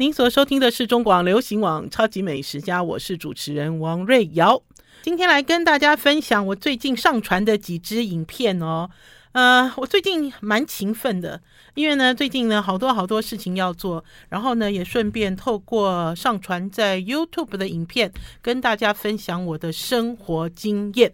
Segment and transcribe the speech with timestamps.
[0.00, 4.62] 您所收听的是中广流行网《超级美食家》，我是主持人王瑞瑶。
[5.02, 8.88] 今天来跟大家分享我最近上传的几支影片哦。
[9.32, 11.42] 呃，我最近蛮勤奋的，
[11.74, 21.12] 因为呢，最近呢好多好多事情要做，然后呢，也顺便透过上传在 YouTube 的影片，跟大家分享我的生活经验。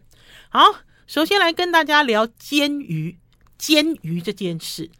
[0.51, 0.61] 好，
[1.07, 3.16] 首先来跟大家聊煎鱼，
[3.57, 4.91] 煎鱼这件事。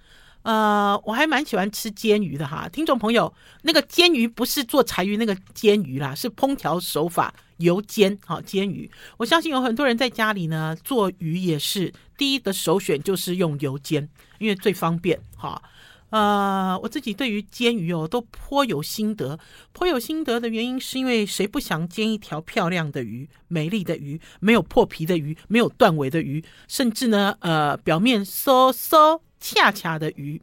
[0.45, 3.33] 呃，我还蛮喜欢吃煎鱼的哈，听众朋友，
[3.63, 8.91] 那个煎鱼不是做柴鱼那个煎鱼啦，是烹调手法油煎，好煎鱼。
[9.16, 14.07] 我相信有很多人在家里呢做鱼也是第一的首选就是用油煎，
[14.38, 15.61] 因为最方便哈。
[16.11, 19.38] 呃，我自己对于煎鱼哦都颇有心得，
[19.73, 29.19] 颇有心得的原因是因为谁不想煎一条漂亮的鱼、美丽的鱼、没有破皮的鱼、没有断尾的鱼，甚至呢，呃，表面酥酥。
[29.47, 30.41] 恰恰的鱼，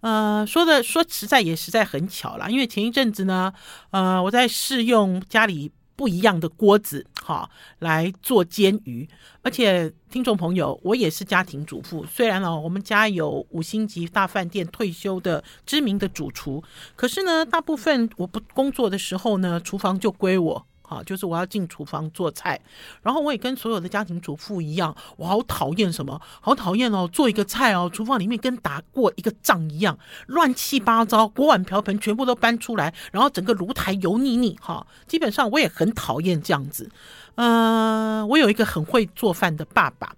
[0.00, 3.52] 呃，说的说实在也实在很巧啦，因为前一阵子呢，
[3.90, 9.08] 呃，我在试用家里不一样的锅子，哈，来做煎鱼。
[9.42, 16.60] 而且听众朋友，我也是家庭主妇，虽然哦，我们家有五星级大饭店退休的知名的主厨，
[16.96, 20.66] 可是呢，大部分我不工作的时候呢，厨房就归我。
[20.82, 22.60] 啊，就是我要进厨房做菜，
[23.02, 26.20] 然后我也跟所有的家庭主妇一样，我好讨厌什么？
[26.40, 34.58] 好讨厌哦，做一个菜哦，厨房里面跟打过一个仗一样，乱七八糟，锅碗瓢盆全部都搬出来，然后整个炉台油腻腻。
[34.60, 36.90] 哈，基本上我也很讨厌这样子。
[37.36, 40.14] 呃，我有一个很会做饭的爸爸。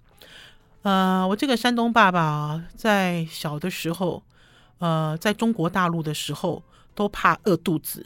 [0.81, 4.21] 呃，我这个山东爸爸在小的时候，
[4.79, 6.61] 呃，在中国大陆的时候
[6.93, 8.05] 都怕饿肚子。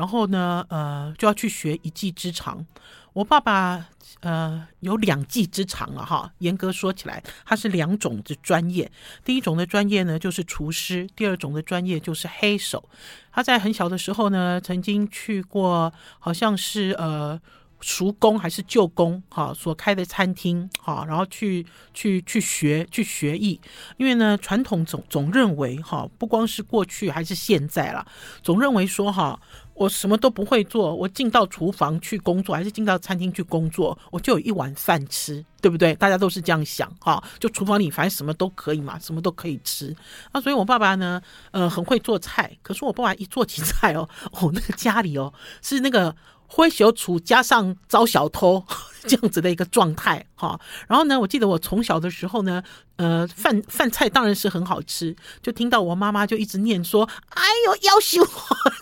[0.00, 2.64] 然后呢，呃，就要去学一技之长。
[3.12, 3.86] 我爸爸，
[4.20, 6.32] 呃，有两技之长了哈。
[6.38, 8.90] 严格说起来，他是两种的专业。
[9.22, 12.88] 第一种的专业呢，就是厨师；第二种的专业就是黑手。
[13.30, 17.38] 他在很小的时候呢，曾经去过，好像是呃。
[17.82, 23.58] 叔公还是舅公哈所开的餐厅哈，然后去去去学去学艺，
[23.96, 28.06] 因为呢，传统总总认为哈，不光是过去还是现在啦，
[28.42, 29.40] 总认为说哈，
[29.80, 35.94] 我什么都不会做，我进到厨房去工作，还是进到餐厅去工作，我就有一碗饭吃，对不对？
[35.94, 39.96] 大家都是这样想哈，就厨房里反正什么都可以嘛，什么都可以吃。
[40.34, 41.18] 那所以我爸爸呢，
[41.50, 44.06] 呃，很会做菜，可是我爸爸一做起菜哦，
[44.38, 45.32] 哦，那个家里哦
[45.62, 46.14] 是那个。
[46.52, 48.64] 灰小厨加上招小偷
[49.06, 52.62] 这样子的一个状态哈，然后呢，我记得我从小的时候呢，
[52.96, 58.26] 呃，饭饭菜当然是很好吃，就听到我妈妈就一直念说：“哎呦，夭寿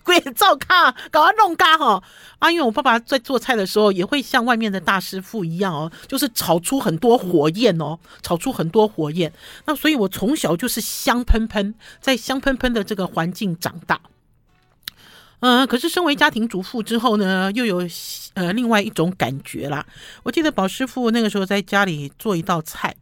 [0.02, 2.02] 鬼照看，搞啊弄嘎哈
[2.40, 9.32] 啊！”因为我爸爸在做菜的时候也会像外面的大师傅一样哦，就是炒出很多火焰哦，炒出很多火焰。
[9.66, 14.00] 那所以我从小就是香喷喷，在香喷喷的这个环境长大。
[15.40, 17.88] 嗯，可是身为家庭主妇之后呢，又有
[18.34, 19.86] 呃另外一种感觉啦。
[20.22, 22.94] 我记得宝师傅那个时候在家里做一道菜，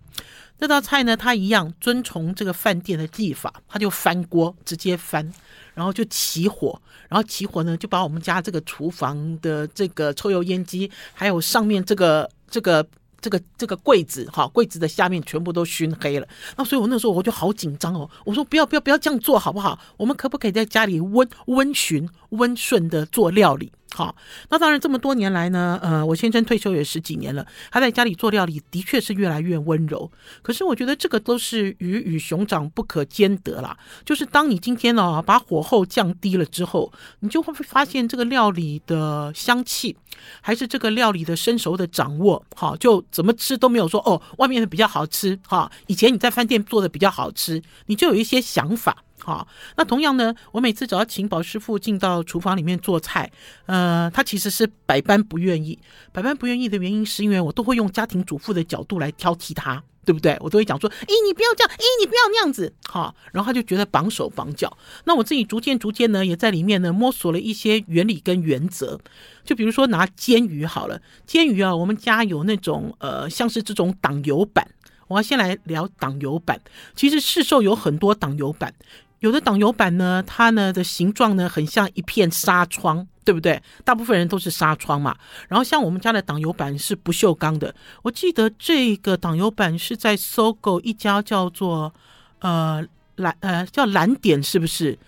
[0.58, 5.32] 这道菜呢，他一样遵从这个饭店的技法，他就翻锅，直接翻，
[5.74, 12.86] 然后就起火，然后起火呢，就把我们家这个厨房的这个抽油烟机，还有上面这个这个。
[13.26, 16.28] 这个这个柜子哈，柜子的下面全部都熏黑了。
[16.56, 18.08] 那所以我那时候我就好紧张哦。
[18.24, 19.76] 我说不要不要不要这样做好不好？
[19.96, 23.72] 我们可不可以在家里温温循温顺的做料理？
[23.96, 24.14] 好，
[24.50, 30.12] 那当然这么多年来呢，呃，我先生退休也十几年了，他在家里做料理的确是越来越温柔。
[30.42, 33.74] 可是我觉得这个都是鱼与熊掌不可兼得啦。
[34.04, 39.96] 就是当你今天呢把火候降低了之后，你就会发现这个料理的香气，
[40.42, 49.04] 还是这个料理的生熟的掌握，好，就怎么吃都没有说哦，外面的比较好吃，哈，以前你在饭店做的比较好吃，你就有一些想法。
[49.18, 53.30] 好，那同样呢，我每次只要请宝师傅进到厨房里面做菜，
[53.64, 55.78] 呃，他其实是百般不愿意。
[56.12, 60.36] 百般不愿意的原因是因为我都会用家庭主妇的角度来挑剔他，对不对？
[60.40, 64.76] 我都会讲说，哎，你不要这样，哎，你不要那样子，好，然后他就觉得绑手绑脚。
[65.04, 69.00] 那我自己逐渐逐渐呢，也在里面呢摸索了一些原理跟原则。
[69.44, 74.68] 就比如说拿煎鱼好了，煎鱼啊，我们家有那种呃，像是这种挡油板。
[75.08, 76.60] 我要先来聊挡油板，
[76.96, 78.74] 其实市售有很多挡油板。
[79.20, 83.62] 有的挡油板呢，它呢的形状呢很像一片纱窗，对不对？
[83.84, 85.16] 大部分人都是纱窗嘛。
[85.48, 87.74] 然后像我们家的挡油板是不锈钢的。
[88.02, 91.92] 我记得这个挡油板是在搜狗一家叫做
[92.40, 92.84] 呃
[93.16, 94.98] 蓝呃叫蓝点，是不是？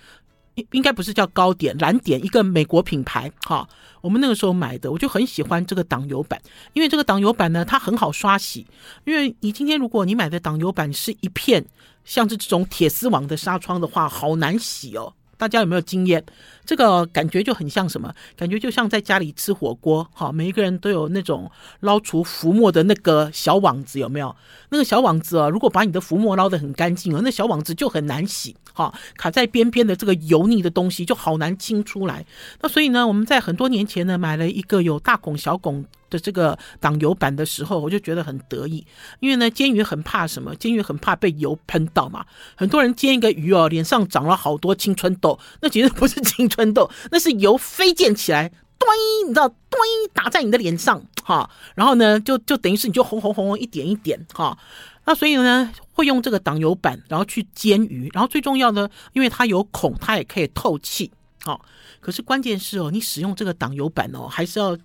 [0.72, 3.30] 应该不是叫高点，蓝点一个美国品牌。
[3.42, 3.68] 哈，
[4.00, 6.40] 我们那个时候买的，我就很喜欢这个挡油板，
[6.72, 8.66] 因为这个挡油板呢它很好刷洗。
[9.04, 11.64] 因为你今天如果你买的挡油板是一片。
[12.04, 16.22] 像是这种铁丝网的纱窗的话，好难洗哦，大家有没有经验？
[16.66, 18.12] 这个感觉就很像什么？
[18.36, 21.50] 感觉就像在家里吃火锅，哈，每一个人都有那种
[21.80, 24.36] 捞出浮沫的那个小网子，有没有？
[24.68, 32.26] 那个小网子啊，如果把你的浮沫捞得很干净啊，那小网子就很难洗，哈，卡在边边的这个油腻的东西就好难清出来。
[32.60, 38.86] 那所以呢，我们在很多年前呢，买了一个有大孔小孔的这个挡油板的时候，我就觉得很得意，
[39.20, 40.54] 因为呢，煎鱼很怕什么？
[40.56, 42.24] 煎鱼很怕被油喷到嘛。
[42.56, 48.88] 很多人煎一个鱼哦，脸上长了好多青春痘，那其实不是青春痘，那是油飞溅起来，咚，
[49.26, 49.78] 你知道，咚，
[50.12, 54.56] 打在你的脸上，哈，然后呢，就就等于是你就红红红红一点一点，哈。
[55.04, 61.10] 那所以呢，会用这个挡油板，然后去煎鱼，然后最重要的，因为它有孔，它也可以透气，
[61.42, 61.64] 好。
[62.00, 64.76] 可是关键是哦，你使用这个挡油板哦，还是要。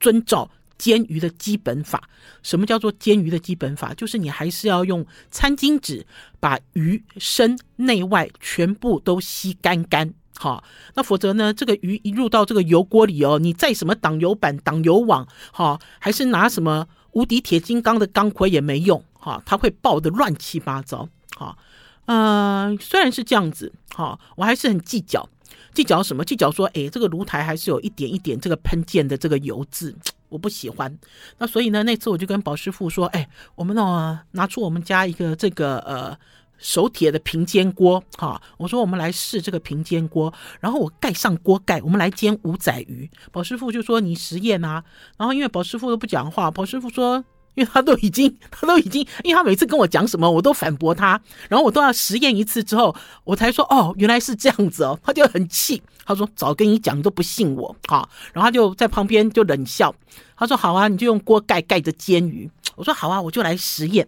[0.00, 2.08] 遵照煎鱼的基本法，
[2.42, 3.92] 什么叫做煎鱼的基本法？
[3.94, 6.06] 就是你还是要用餐巾纸
[6.40, 10.64] 把鱼身内外全部都吸干干，好，
[10.94, 21.06] 那否则呢，这个鱼一入到这个油锅里哦，你再什么挡油板、挡油网，好，还是拿什么无敌铁金刚的钢盔也没用，哈，它会爆的乱七八糟，
[21.36, 21.58] 好，
[22.06, 25.28] 呃，虽然是这样子，好，我还是很计较。
[25.72, 26.24] 计较什么？
[26.24, 29.94] 计较说，哎，这个炉台还是有一点一点这个喷溅的这个油渍，
[30.28, 30.98] 我不喜欢。
[31.38, 36.16] 那所以呢，那次我就跟宝师傅说，哎，我们呢拿出我们家一个这个呃
[36.58, 43.08] 手铁的平煎锅，哈，我说我们来试这个平煎锅，然后我盖上锅盖，我们来煎五仔鱼。
[43.32, 44.84] 宝师傅就说你实验啊，
[45.16, 47.24] 然后因为宝师傅都不讲话，宝师傅说。
[47.54, 52.94] 因为他都已经， 他都已经，因为他每次跟我讲什么，我都反驳他，然后我都要实验一次之后，
[53.24, 59.94] 我才说哦，原来是这样子哦，他就很气，他说早跟你讲，你都不信我，好，然后他就在旁边就冷笑，
[60.36, 64.06] 他说好啊，你就用锅盖盖着煎鱼，我说好啊，我就来实验，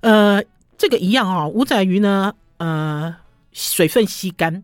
[0.00, 0.42] 呃，
[0.76, 3.14] 这个一样啊，五仔鱼呢，呃，
[3.52, 4.62] 水分吸干。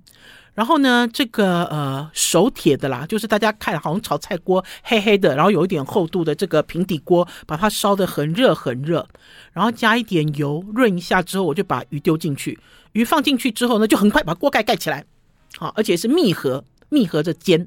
[0.54, 9.04] 然后呢，这个呃手铁的啦，就是大家看好像炒菜锅黑黑的，然后有一点厚度的这个平底锅，把它烧得很热很热，
[9.52, 12.56] 然后加一点油润一下之后，我就把鱼丢进去，
[12.92, 15.04] 鱼放进去之后呢，就很快把锅盖盖起来，
[15.56, 17.66] 好，而且是密合密合着煎，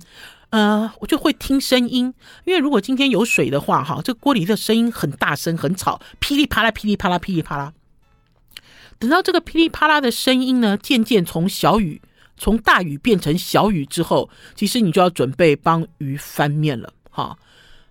[0.51, 2.13] 呃，我就会听声音，
[2.45, 7.73] 因为如果今天有水的话，哈，这锅里的声音很大声很吵，噼里啪啦噼里啪啦噼里啪啦，
[8.97, 12.01] 等到这个噼里啪啦的声音呢，渐渐从小雨。
[12.37, 17.37] 从大雨变成小雨之后，其实你就要准备帮鱼翻面了哈。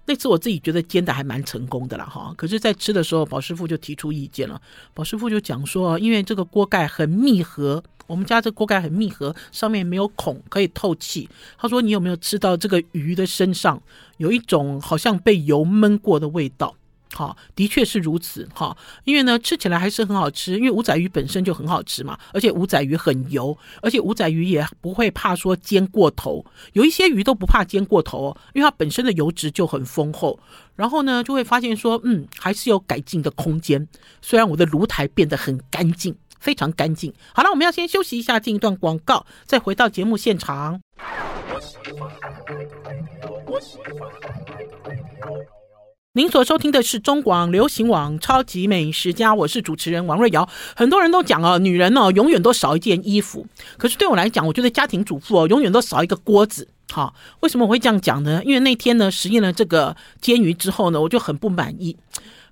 [0.08, 2.32] 那次我自己觉得煎的还蛮成功的了哈。
[2.36, 4.60] 可是，在吃的时候，宝师傅就提出意见了。
[4.94, 11.28] 宝师傅就讲说，因为这个锅盖很密合，我们家这锅盖很密合，上面没有孔可以透气。
[11.58, 13.82] 他说，你有没有吃到这个鱼的身上
[14.18, 16.72] 有一种好像被油焖过的味道？
[17.14, 18.76] 好，的确是如此哈。
[19.04, 22.18] 因为呢，吃起来还是很好吃，因为五仔鱼本身就很好吃嘛。
[22.32, 26.44] 而且五仔鱼很油，而且五仔鱼也不会怕说煎过头。
[26.72, 30.38] 有一些鱼都不怕煎过头，哦因为它本身的油脂就很丰厚。
[30.74, 33.88] 然后呢，就会发现说，嗯，还是有改进的空间。
[34.20, 37.12] 虽然我的炉台变得很干净，非常干净。
[37.34, 40.80] 好了，我们要先休息一下，进一段广告，再回到节目现场。
[46.16, 50.48] 您所收听的是中广流行网《超级美食家》，我是主持人王瑞瑶。
[50.74, 53.46] 很多人都讲哦，女人呢，永远都少一件衣服。
[53.76, 56.66] 可是对我来讲，我觉得家庭主妇哦，永远都少一个锅子。
[56.90, 58.40] 好，为什么我会这样讲呢？
[58.46, 61.94] 因为那天呢，实验了这个煎鱼之后呢，我就很不满意。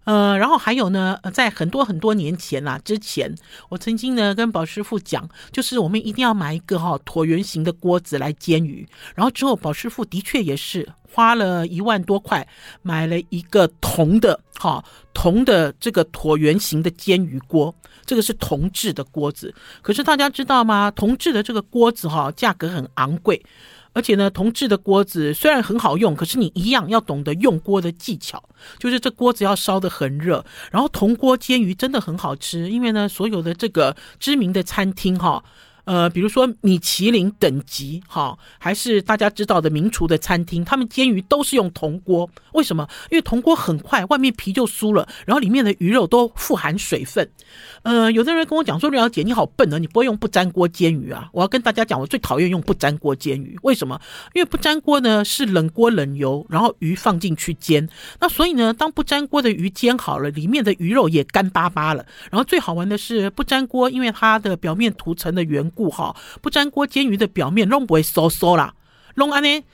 [0.05, 3.35] 呃，然后还有呢，在很多很多年前啦，之前
[3.69, 8.87] 我曾经呢跟宝师傅讲，就是我们一定要买一个哈椭圆形的锅子来煎鱼。
[9.15, 12.47] 然后之后宝师傅的确也是花了一万多块
[12.83, 19.55] 买了一个铜的哈铜的这个椭圆形的煎鱼锅，这个是铜制的锅子。
[19.81, 20.91] 可是大家知道吗？
[20.91, 23.43] 铜制的这个锅子哈价格很昂贵。
[23.95, 28.43] 而且呢，铜制的锅子虽然很好用，可是你一样要懂得用锅的技巧，
[28.79, 30.45] 就是这锅子要烧得很热。
[30.71, 35.43] 然后铜锅煎鱼真的很好吃，因为呢，所有的这个知名的餐厅哈。
[35.85, 42.29] 呃，比如说米其林等级哈，还是大家知道的名厨的餐厅，他们煎鱼都是用铜锅。
[42.53, 42.89] 为什么？
[43.11, 47.29] 因为铜锅很快，外面皮就酥了，然后里面的鱼肉都富含水分。
[47.83, 53.59] 呃，有的人跟我讲说：“瑞瑶姐，你好笨啊，你不会用不粘锅煎鱼啊？”我要跟大家讲，我最讨厌用不粘锅煎鱼。
[53.63, 54.01] 为什么？
[54.33, 57.89] 因为不粘锅呢是冷锅冷油，然后鱼放进去煎。
[58.21, 62.07] 那所以呢，当不粘锅的鱼煎好了，里面的鱼肉也干巴巴了。
[62.31, 68.75] 然后最好玩的是不粘锅，因为它的表面涂层的原故哈，不粘锅煎鱼的表面弄不会酥酥啦，
[69.17, 69.65] 弄安呢，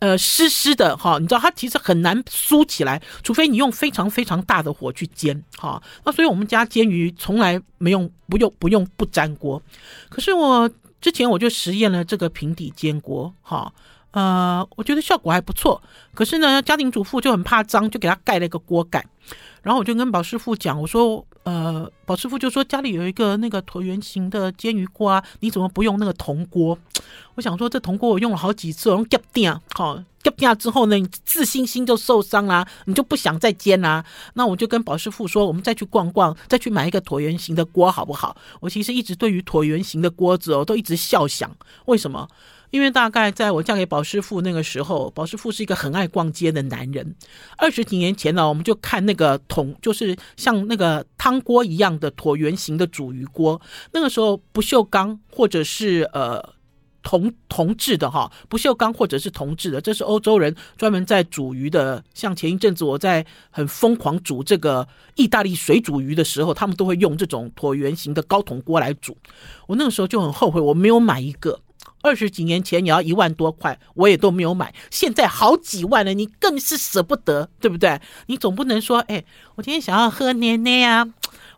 [0.00, 5.80] 呃湿湿的哈，你知道它其实很难酥起来，除非你用非常非常大的火去煎哈。
[6.04, 9.62] 那所以我们家煎鱼从来没用不用不用不粘锅，
[10.08, 10.68] 可是我
[11.00, 13.72] 之前我就实验了这个平底煎锅，哈，
[14.10, 15.80] 呃，我觉得效果还不错。
[16.14, 19.06] 可是呢，家庭主妇就很怕脏，就给他盖了一个锅盖。
[19.62, 26.78] 然后我就跟宝师傅讲，我说，呃，宝师傅就说家里有一个那个椭圆形的煎鱼锅，你怎么不用那个铜锅？
[27.36, 34.04] 我想说这铜锅我用了好几次，我用夹掉，好夹掉之后呢，你自信心就受伤啦，你就不想再煎啦。
[34.34, 38.36] 那我就跟宝师傅说，我们再去逛逛，再去买一个椭圆形的锅好不好？
[38.60, 41.50] 我其实一直对于椭圆形的锅子哦，都一直笑想，
[41.86, 42.28] 为什么？
[42.70, 47.14] 因为大概在我嫁给宝师傅那个时候，宝师傅是一个很爱逛街的男人。
[47.56, 53.60] 二十几年前呢，我们就看那个铜，就是像那个汤锅一样的椭圆形的煮鱼锅。
[53.92, 56.54] 那个时候不锈钢或者是呃
[57.02, 62.04] 铜铜制的哈，不锈钢或者是铜制的，这是欧洲人专门在煮鱼的。
[62.12, 69.16] 像前一阵子我在很疯狂煮这个意大利水煮鱼的时候，他们都会用这种椭圆形的高筒锅来煮。
[69.66, 71.60] 我那个时候就很后悔，我没有买一个。
[72.02, 74.72] 二十几年前你要一万多块，我也都没有买。
[74.90, 78.00] 现在好几万了，你更是舍不得，对不对？
[78.26, 79.24] 你总不能说，哎，
[79.56, 81.06] 我今天想要喝奶奶啊，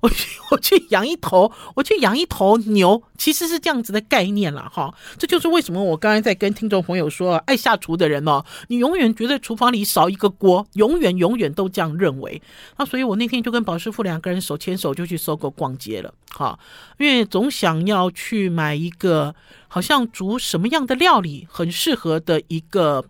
[0.02, 4.94] 我去我去养一头，我去养一头牛，其实是这样子的概念了哈。
[5.18, 12.40] 这就是为什么我刚才在跟听众朋友说，爱下厨的人哦，你永远觉得厨房里少一个锅，永远永远都这样认为。
[12.78, 16.58] 那所以我那天就跟宝师傅两个人手牵手就去搜狗逛街了，哈，
[16.98, 19.34] 因为总想要去买一个。
[19.72, 23.04] 好像煮什么样的料理很适合的一个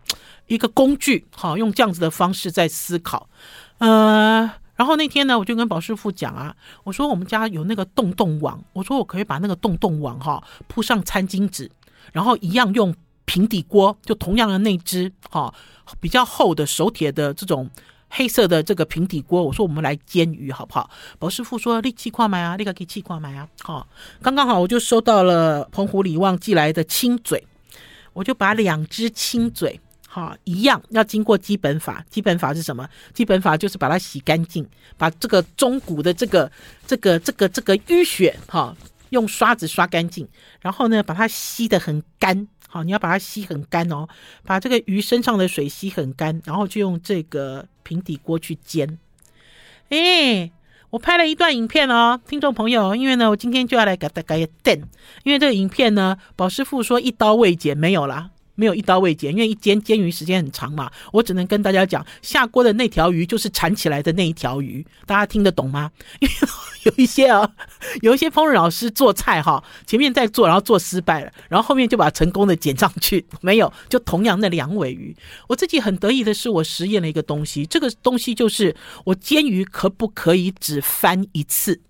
[0.47, 3.30] 一个工具，好，用这样子的方式在思考。
[3.78, 11.70] 呃，然后那天呢，我就跟宝师傅讲啊，我说我们家有那个洞洞网，我说我可以把那个洞洞网哈铺上餐巾纸，
[12.14, 12.94] 然后一样用
[13.26, 15.52] 平底锅，就同样的那只哈
[16.00, 17.68] 比较厚的手铁的这种。
[18.12, 20.90] 黑色的这个平底锅，我说我们来煎鱼好不好？
[21.20, 23.46] 宝师傅说你气矿买啊，你个给气矿买啊。
[23.62, 23.87] 好，
[24.20, 27.46] 刚刚好我就收到了澎湖李旺寄来的亲嘴，
[28.12, 29.80] 我就把两只亲嘴，
[30.12, 32.05] 哈，一样要经过基本法。
[32.11, 32.88] 基本法是什么？
[33.14, 34.67] 基本法就是把它洗干净，
[34.99, 36.50] 把这个中骨的这个
[36.85, 38.76] 这个这个这个淤血，哈，
[39.11, 40.26] 用刷子刷干净，
[40.61, 42.49] 然后呢，把它吸得很干。
[42.69, 44.09] 好，你要把它吸很干哦，
[44.45, 48.99] 把这个鱼身上的水吸很干，然后就用这个平底锅去煎。
[49.90, 50.50] 哎，
[50.90, 54.83] 我拍了一段影片哦，听众朋友，因为呢，我今天就要来给大家点，
[55.23, 58.31] 因为这个影片呢，宝师傅说一刀未剪，没有啦。
[58.61, 60.90] 没有一刀未剪，因为一煎煎鱼时间很长嘛。
[61.14, 65.90] 我只能跟大家讲，下锅的那条鱼就是缠起来的那一条鱼，大家听得懂吗？
[66.21, 66.35] 因 为
[66.83, 67.50] 有一些啊，
[68.02, 73.25] 有一些烹饪老师做菜哈，前面在做，然后做失败了，然后后面就把成功的剪上去。
[73.40, 75.17] 没有，就同样的两尾鱼。
[75.49, 81.81] 我自己很得意的是，我实验了一个东西，这个东西就是我煎鱼可不可以只翻一次？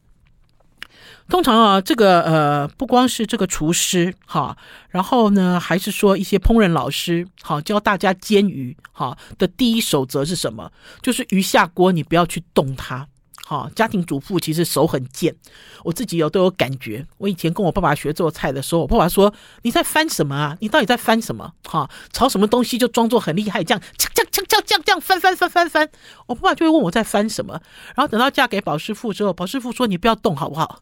[1.31, 4.57] 通常啊，这个呃，不光是这个厨师哈，
[4.91, 10.71] 然后呢，还是说一些烹饪老师好，教大家煎鱼哈的第一守则是什么？
[11.01, 13.07] 就是鱼下锅你不要去动它。
[13.47, 15.35] 好，家庭主妇其实手很贱，
[15.83, 17.05] 我自己有都有感觉。
[17.19, 20.57] 我以前跟我爸爸学做菜的时候，我爸爸说：“你在翻什么啊？
[20.61, 21.53] 你到底在翻什么？
[21.65, 25.89] 哈，炒什么东西就装作很厉害，这样这样这样这样这样这样翻翻翻翻翻。”
[26.29, 27.61] 我爸爸就会问我在翻什么。
[27.97, 30.81] 然后等到嫁给宝师傅之后，宝师傅说：“你不要动好不好？”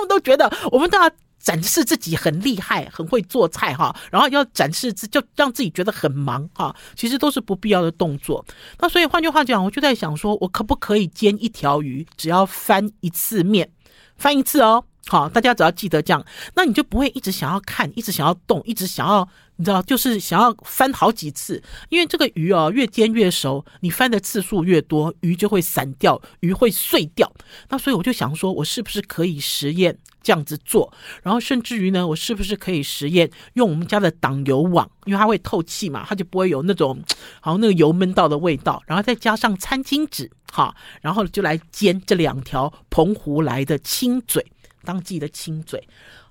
[0.00, 1.10] 他们都觉得我们都要。
[1.42, 8.44] 展示自己很厉害，很会做菜哈，然后要展示自就让自己觉得很忙哈，其实都是不必要的动作。
[8.78, 13.72] 那所以换句话讲，我就在想说，我可不可以煎一条鱼，只要翻一次面，
[14.18, 14.84] 翻一次哦。
[15.06, 21.60] 好，大家只要记得这样，那你就不会一直想要看，一直想要动，一直想要，你知道，就是想要翻好几次。
[21.88, 27.32] 因为这个鱼哦，越煎越熟，你翻的次数越多，鱼就会散掉，鱼会碎掉。
[27.70, 30.92] 那所以我就想说，我是不是可以实验这样子做？
[31.22, 37.02] 然后甚至于呢，我是不是可以实验用我们家的挡油网，因为它会透气嘛，它就不会有那种
[37.40, 38.80] 好像那个油闷到的味道。
[38.86, 44.46] 然后再加上餐巾纸，哈，然后就来煎这两条澎湖来的亲嘴。
[44.84, 45.88] 当自己的亲嘴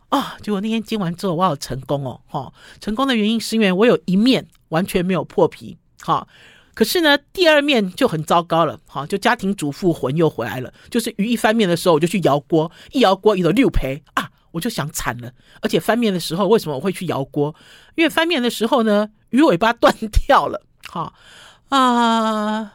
[0.10, 0.38] 啊！
[0.41, 2.20] 结果那天煎完之后，我好成功哦！
[2.27, 2.51] 哈，
[2.82, 6.27] 成功的原因是因为我有一面完全没有破皮，哈。
[6.74, 10.74] 可是呢，第二面就很糟糕了，哈，就家庭主妇魂又回来了。
[10.89, 14.29] 就是鱼一翻面的时候，我就去摇锅，一摇锅一个六赔啊！
[14.51, 15.32] 我就想惨了。
[15.62, 17.53] 而且翻面的时候，为什么我会去摇锅？
[17.96, 19.94] 因为翻面的时候呢，鱼尾巴断
[20.27, 21.13] 掉了，哈
[21.68, 22.74] 啊。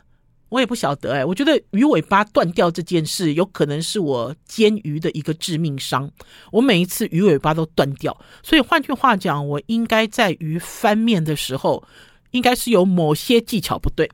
[0.54, 6.08] 我也不晓得哎，我觉得鱼尾巴断掉这件事有可能是我煎鱼的一个致命伤。
[6.52, 11.82] 我每一次鱼尾巴都断掉，所以换句话讲，我应该在鱼翻面的时候，
[12.30, 14.08] 应该是有某些技巧不对。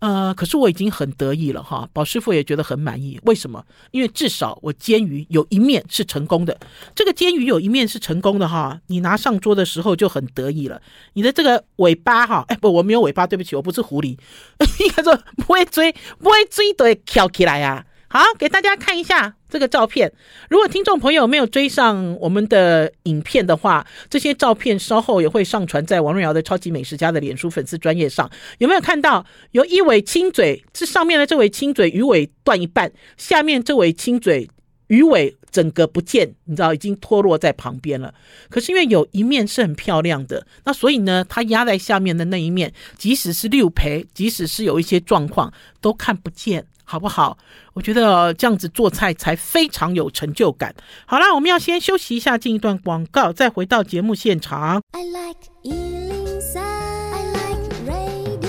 [0.00, 3.18] 呃，可是我已经很得意了哈，宝师傅也觉得很满意。
[3.24, 3.64] 为什么？
[3.90, 6.56] 因为至少我煎鱼有一面是成功的。
[6.94, 10.80] 这个煎鱼有一面是成功的哈，你拿上桌的时候就很得意了。
[11.14, 14.16] 你的这个尾巴哈，哎不，我没有尾巴，对不起，我不是狐狸。
[14.80, 17.84] 应该说不会追，不会追都会翘起来、啊。
[18.10, 20.10] 好，给大家看一下这个照片。
[20.48, 28.30] 如果听众朋友没有追上我们的影片的话，这些照片稍后也会上传在王瑞瑶的超级美食家的脸书粉丝专页上。
[28.56, 29.26] 有没有看到？
[29.50, 34.48] 有一尾亲嘴，这上面的这尾亲嘴鱼尾断一半，下面这尾亲嘴
[34.86, 38.14] 鱼尾整个不见，你知道已经脱落在旁边了。
[38.48, 46.64] 可是因为有一面是很漂亮的，那所以呢，它压在下面的那一面，即使是六赔，即使是有一些状况，都看不见。
[46.90, 47.36] 好不好？
[47.74, 50.74] 我觉得这样子做菜才非常有成就感。
[51.04, 54.80] 好啦，我们要先休息一下，进一段广告，再回到节目现场。
[54.92, 58.48] I like 103, I like radio。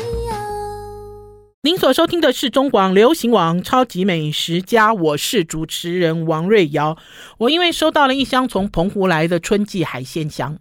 [1.64, 6.98] 您所收听的是中广流行网超级美食家，我是主持人王瑞瑶。
[7.40, 10.58] 我因为收到了一箱从澎湖来的春季海鲜箱，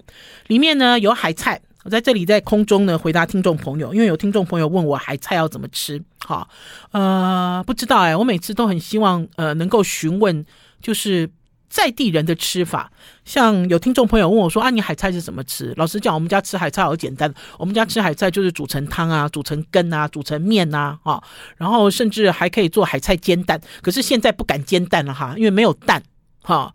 [0.49, 1.61] 里面呢有海菜。
[1.89, 6.47] 我在这里在空中呢回答听众朋友，因为有听众朋友问我海菜要怎么吃，哈，
[6.91, 10.45] 呃，不知道哎，我每次都很希望呃能够询问
[10.83, 11.31] 就是
[11.71, 12.93] 在地人的吃法，
[13.25, 15.73] 像有听众朋友问我说啊，你海菜是怎么吃？
[15.79, 21.23] 老实讲，我们家吃海菜好简单，我们家吃海菜就是煮成汤啊，煮成羹啊，煮成面啊，啊，
[21.57, 26.03] 然后甚至还可以做海菜煎蛋，可是现在不敢煎蛋了哈，因为没有蛋，
[26.43, 26.75] 哈。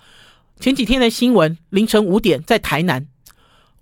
[0.59, 3.05] 前几天的新闻，凌晨五点在台南。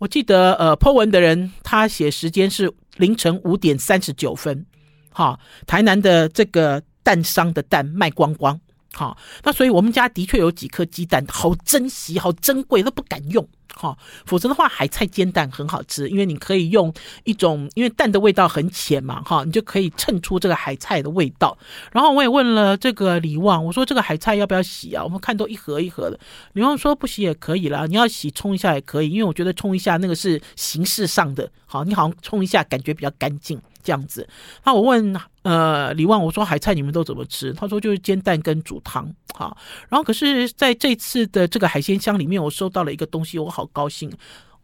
[0.01, 4.65] 我记得，呃，po 文的人他写时间是凌晨五点三十九分，
[5.11, 8.59] 好，台南的这个蛋商的蛋卖光光，
[8.93, 13.47] 好，那所以我们家的确有几颗鸡蛋，好珍惜，好珍贵，都不敢用。
[13.73, 16.93] 好，否则的话，海菜煎蛋很好吃，因为你可以用
[17.23, 21.57] 一种，因为蛋的味道很浅嘛，哈，你就可以衬出这个海菜的味道。
[21.93, 25.01] 然后我也问了这个李旺，我说这个海菜要不要洗啊？
[25.01, 26.19] 我们看都一盒一盒的。
[26.51, 33.59] 李旺说不洗也可以啦，你要洗冲一下也可以，因为我觉得冲一下那个是形式上的，好，你好像冲一下感觉比较干净。
[33.83, 34.27] 这样子，
[34.63, 37.51] 那我问呃李旺，我说海菜你们都怎么吃？
[37.53, 39.57] 他说就是煎蛋跟煮汤，好。
[39.89, 44.11] 然后可是在这次的这个海鲜箱里面，我收到了一个东西，我好高兴。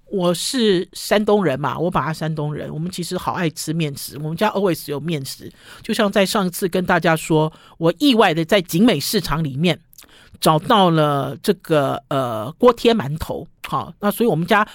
[0.10, 5.52] 我是山东人嘛，我把他山东人，我们其实好爱吃面食，我们家 always 有面食。
[5.82, 9.78] 就像在上一次跟大家说，我意外的在景美市场里面
[10.40, 13.94] 找到了这个呃锅贴馒头，好。
[14.00, 14.66] 那所以我们家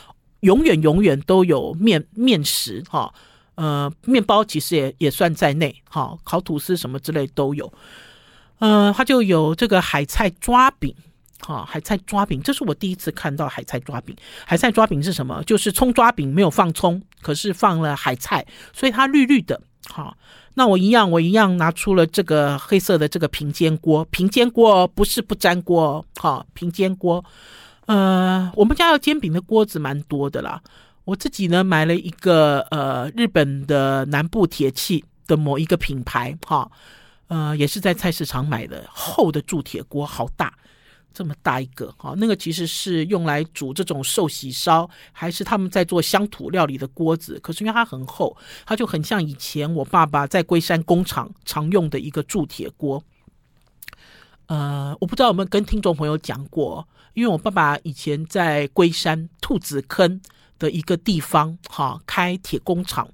[0.40, 3.10] 永远永远都有面面食，哈。
[3.54, 7.72] 呃，面包其实也也算在内，哈，烤吐司什么之类都有。
[8.58, 10.94] 呃，它就有这个海菜抓饼，
[11.40, 14.16] 哈，海菜抓饼，这是我第一次看到海菜抓饼。
[14.46, 15.42] 海菜抓饼是什么？
[15.44, 19.60] 就是葱抓饼，没有放葱，可是放了海菜，所以它绿绿的。
[19.88, 20.16] 好，
[20.54, 27.24] 那我一样，我一样拿出了这个黑色的这个平煎锅，平煎锅不是不粘锅，好，平煎锅。
[27.86, 30.62] 呃，我们家要煎饼的锅子蛮多的啦。
[31.04, 36.70] 我自己呢买了一个呃日本的南部铁器的某一个品牌哈，
[37.26, 40.54] 呃也是在菜市场买的厚的铸铁锅，好大，
[41.12, 47.36] 这么大一个哈，那个其实是用来煮这种寿喜烧，还是他们在做乡土料理的锅子。
[47.40, 53.02] 可是因为它很厚，它就很像以前我爸爸在龟山工厂常用的一个铸铁锅。
[54.46, 60.20] 呃，我不知道有没有跟听众朋友讲过，因为我爸爸以前在龟山兔子坑。
[60.62, 63.08] 的一个地方，哈，开铁工厂，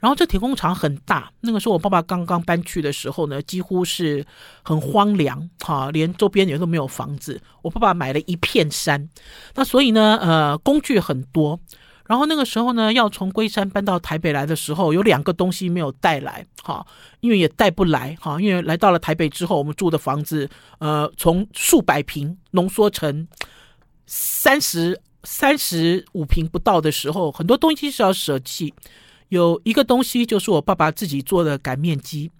[0.00, 1.30] 然后这铁工厂很大。
[1.42, 4.24] 那个时候我爸爸刚刚搬去的时候呢，几乎是
[4.62, 7.38] 很荒凉，哈，连周边也都没有房子。
[7.60, 9.10] 我爸爸买了一片山，
[9.54, 11.60] 那所以呢，呃，工具很多。
[12.06, 16.86] 然后那个时候呢，要从龟山搬到台北来的时候，有两个东西没有带来，哈，
[17.20, 23.28] 因为也带不来，哈，因为来到了台北之后，我们住的房子，呃，从数百平浓缩成
[24.06, 24.98] 三十。
[25.26, 28.72] 三十五平不到的时候，很多东西是要舍弃。
[29.28, 32.30] 有一个东西就是我爸爸自己做的擀面机，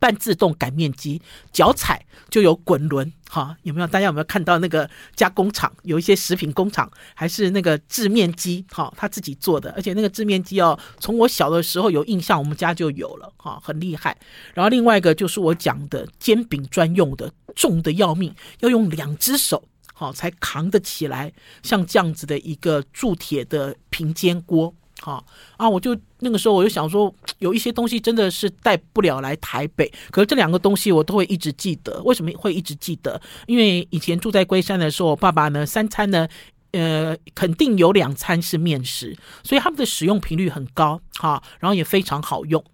[0.00, 3.10] 半自动擀面机，脚踩就有滚轮。
[3.30, 3.86] 哈，有没有？
[3.86, 5.72] 大家有没有看到那个加工厂？
[5.84, 8.64] 有一些食品工厂还是那个制面机？
[8.70, 13.32] 哈，他自己做的，而且那个制面机哦，从我小的时候有印象，我们家就有了。
[13.36, 14.16] 哈，很厉害。
[14.54, 19.62] 然后另外一个就是我讲的煎饼专用的，重的要命，要用两只手。
[19.96, 24.74] 好，才扛得起来，像这样子的一个铸铁的平煎锅。
[25.00, 25.24] 好
[25.56, 32.02] 啊，我就那个时候我就想说，有一些东西真的是带不了来台北，可是这两个东西我都会一直记得。
[32.04, 33.20] 为什么会一直记得？
[33.46, 36.26] 因为以前住在龟山的时候，我爸爸呢三餐呢，
[36.72, 41.00] 呃，肯定有两餐是面食，所以他们的使用频率很高。
[41.16, 42.64] 好，然后也非常好用。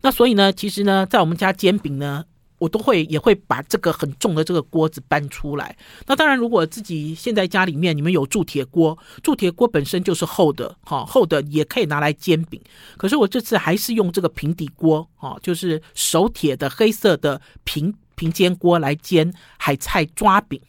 [0.00, 2.24] 那所以呢，其实呢，在我们家煎饼呢。
[2.62, 5.76] 我都会也会把这个很重的这个锅子搬出来。
[6.06, 12.60] 那当然，如果自己现在家里面你们有铸铁锅，铸铁锅本身就是厚的，哈，厚的也可以拿来煎饼。
[12.96, 20.60] 可是我这次还是用这个平底锅，哈，就是手铁的黑色的平平煎锅来煎海菜抓饼。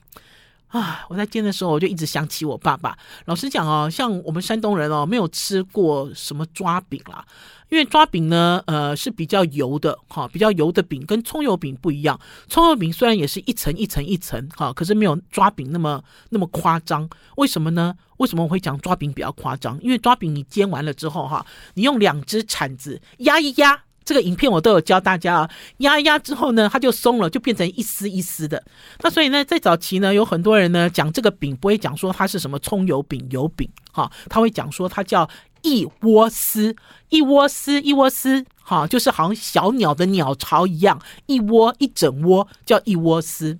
[0.74, 2.98] 啊，我在煎的时候我就一直想起我爸爸。
[3.26, 7.24] 老实讲哦，像我们山东人哦，没有吃过什么抓饼啦。
[7.70, 12.20] 因为抓饼呢，呃，是比较油的，哈，比较油的饼，跟葱油饼不一样。
[12.48, 17.08] 葱油饼虽然也是一层一层一层，哈，可是没有抓饼那么那么夸张。
[17.38, 17.96] 为什么呢？
[18.18, 19.80] 为什么我会讲抓饼比较夸张？
[19.82, 28.64] 因为抓饼你煎完了之后，哈，你用两只铲子压一压，这个影片我都有教大家啊，压一压之后呢，它就松了，就变成一丝一丝的。
[29.02, 35.30] 那所以呢，在早期呢，有很多人呢讲这个饼不会讲说它是什么葱油饼、油饼，哈，他会讲说它叫。
[35.66, 36.76] 一窝丝，
[37.08, 43.58] 一窝丝，一窝丝，哈，就是好像小鸟的鸟巢一样，一窝一整窝叫一窝丝，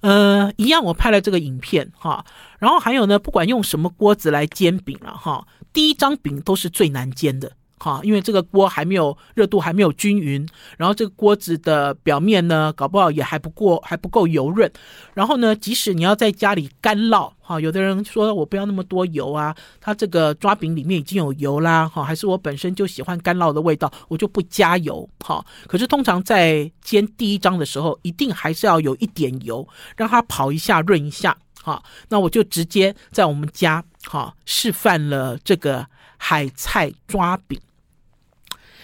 [0.00, 0.82] 呃，一样。
[0.82, 2.24] 我拍了这个影片，哈，
[2.58, 7.52] 然后还有呢，不管用什么锅子来煎饼了，哈，第一张饼都是最难煎的。
[7.78, 10.46] 哈，因为这个锅还没有热度，还没有均匀，
[10.78, 14.70] 然后这个锅子的表面呢，搞不好也还不过，还不够油润。
[15.14, 25.44] 然后呢，即使你要在家里干烙，哈，有的人说我不要那么多油啊，它这个抓饼里面已经有油啦，哈，还是我本身就喜欢干烙的味道，我就不加油，哈。
[25.66, 31.82] 可是通常在煎第一张的时候，一定还是要有一点油，让它跑一下，润一下，哈。
[32.08, 35.86] 那我就直接在我们家，哈，示范了这个
[36.16, 37.60] 海菜抓饼。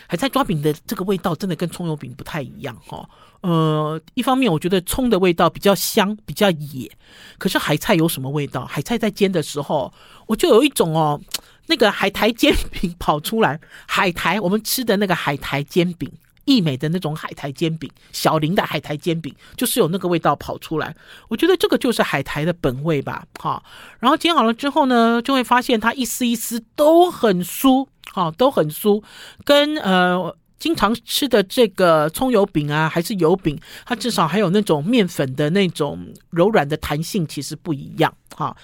[0.08, 3.08] 海菜抓饼的这个味道真的跟葱油饼不太一样哈，
[3.40, 6.90] 呃，一方面我觉得葱的味道比较香，比较野，
[7.38, 8.66] 可是海菜有什么味道？
[8.66, 9.90] 海菜在煎的时候，
[10.26, 11.18] 我就有一种哦，
[11.66, 16.12] 那个海苔煎饼跑出来，海苔我们吃的那个海苔煎饼，
[16.44, 20.94] 义美的那种海苔煎饼，小林的海苔煎饼，就是有那个味道跑出来。
[21.28, 23.62] 我觉得这个就是海苔的本味吧，哈。
[23.98, 27.86] 然后煎好了之后呢，就会发现它一丝一丝都很酥。
[28.10, 29.02] 好，都很酥，
[29.42, 38.12] 跟呃经常吃的这个葱油饼啊，还是油饼，它至少还有那种面粉的那种柔软的弹性，其实不一样。
[38.36, 38.54] 哈，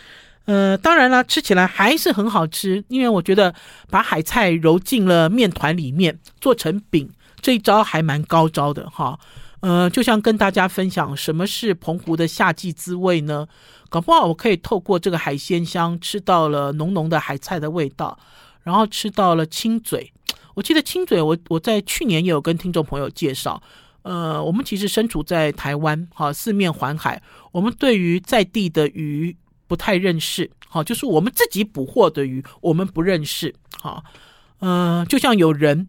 [0.44, 3.54] 呃，当然了，吃起来还是很好吃，因为我觉得
[3.88, 7.08] 把海菜揉进了面团里面做成饼，
[7.40, 8.88] 这一招还蛮高招的。
[8.90, 9.18] 哈，
[9.60, 13.46] 呃，就像跟大家分享什么是澎湖的夏季滋味呢？
[13.88, 18.18] 搞不好我可以透过这个海鲜香吃到了浓浓的海菜的味道。
[18.64, 20.12] 然后吃到了亲嘴，
[20.54, 23.62] 我记得亲嘴我，我在去年也有跟听众朋友介绍。
[24.02, 29.34] 呃，我们其实身处在台湾，哈，四面环海，我们对于在地的鱼
[29.66, 34.04] 不太认识，哈，就是我们自己捕获的鱼，我们不认识，哈，
[34.58, 35.88] 呃，就像有人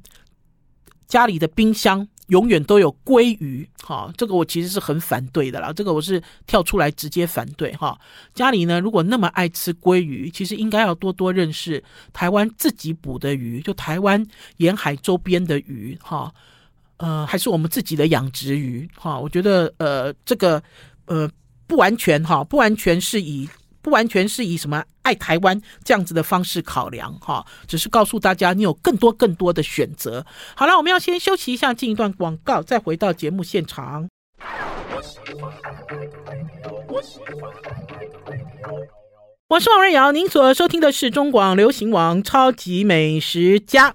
[1.09, 2.07] 家里的冰箱。
[2.29, 5.73] 永远都有鲑鱼，哈，这个我其实是很反对的啦。
[5.73, 7.99] 这个我是跳出来直接反对，哈。
[8.35, 14.23] 家里呢，如果那么爱吃鲑鱼，其实应该要多多认识台湾自己捕的鱼，就台湾
[14.57, 16.31] 沿海周边的鱼，哈，
[16.97, 19.17] 呃，还是我们自己的养殖鱼，哈。
[19.17, 20.61] 我觉得，呃，这个，
[21.07, 21.27] 呃，
[21.65, 23.49] 不完全，哈，不完全是以。
[23.81, 30.23] 不完全是以什么在台湾这样子的方式考量哈，只是告诉大家你有更多更多的选择。
[30.55, 34.07] 好了，我们要先休息一下，进一段广告，再回到节目现场。
[39.47, 43.89] 我是王瑞瑶，您所收听的是中广流行网《超级美食家》。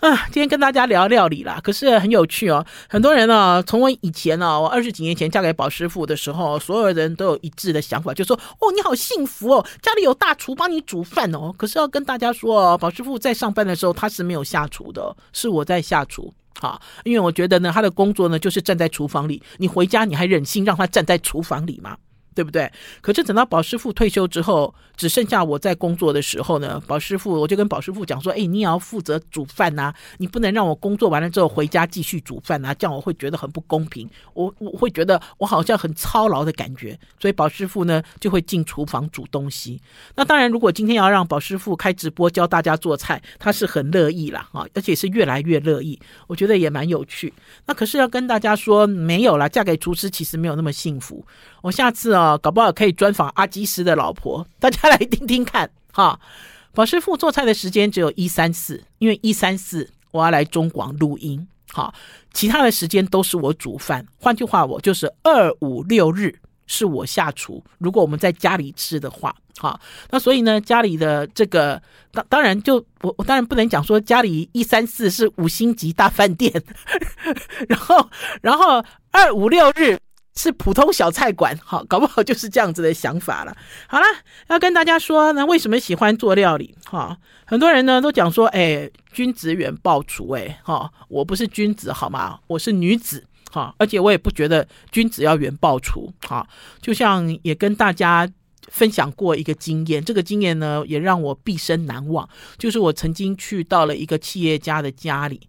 [0.00, 2.64] 啊，今天跟大家聊料理啦，可是很有趣哦。
[2.88, 16.32] 很多人呢、从我以前呢、我二十几年前嫁给宝师傅的时候，所有人都有一致的想法，就说：“哦，你好幸福哦，家里有大厨帮你煮饭哦。”可是要跟大家说哦，宝师傅在上班的时候他是没有下厨的，是我在下厨。
[16.60, 21.96] 好，因为我觉得呢，他的工作呢就是站在厨房里，你回家你还忍心让他站在厨房里吗？
[22.38, 22.70] 对不对？
[23.00, 36.96] 可是等到宝师傅退休之后，只剩下我在工作的时候呢，宝师傅我就跟宝师傅讲说：“哎，你也要负责煮饭呐，你不能让我工作完了之后回家继续煮饭呐，这样我会觉得很不公平，我我会觉得我好像很操劳的感觉。
[37.18, 39.82] 所以宝师傅呢就会进厨房煮东西。
[40.14, 45.98] 那当然，如果今天要让宝师傅开直播教大家做菜，他是很乐意啦，啊，而且是越来越乐意，
[46.28, 47.34] 我觉得也蛮有趣。
[47.66, 51.26] 那可是要跟大家说，没有啦，嫁给厨师其实没有那么幸福。
[51.62, 52.27] 我下次啊。
[52.36, 56.20] 搞不好可以专访阿基师的老婆，大家来听听看哈。
[56.74, 61.92] 宝师傅做菜的时间只有一三四，因为一三四我要来中广录音，好，
[62.32, 64.06] 其他的时间都是我煮饭。
[64.20, 66.38] 换句话，我就是二五六日
[66.68, 67.64] 是我下厨。
[67.78, 76.62] 如果我们在家里吃的话，好，那所以呢，家里的这个当当然就我我当然不能讲说家里一三四是五星级大饭店，
[77.66, 78.08] 然后
[78.40, 79.98] 然后二五六日。
[80.38, 83.56] 是普通小菜馆， 好，搞不好就是这样子的想法了。
[83.88, 84.06] 好了，
[84.46, 86.76] 要跟大家说呢，为什么喜欢做料理？
[86.84, 92.38] 哈，很多人呢都讲说，哎，君子远庖厨，哎，哈，我不是君子，好吗？
[92.46, 96.48] 我是女子，哈，而且我也不觉得君子要远庖厨，哈。
[96.80, 98.30] 就像也跟大家
[98.68, 105.48] 分享过一个经验，这个经验呢也让我毕生难忘，就是我曾经去到了一个企业家的家里，